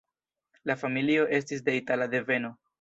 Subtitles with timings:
[0.69, 2.55] La familio estis de itala deveno.